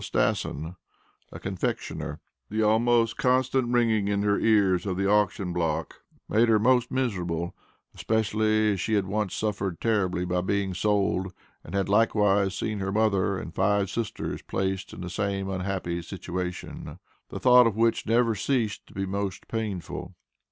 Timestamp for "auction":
5.07-5.53